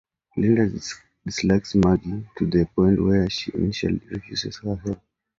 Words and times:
Linda 0.35 0.65
dislikes 1.27 1.75
Maggie 1.75 2.27
to 2.35 2.47
the 2.47 2.65
point 2.75 2.99
where 2.99 3.29
she 3.29 3.51
initially 3.53 4.01
refuses 4.09 4.57
her 4.63 4.75
help. 4.77 4.97